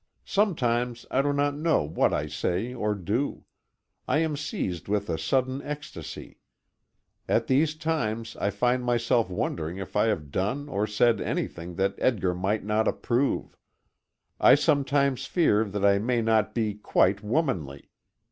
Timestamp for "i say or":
2.11-2.95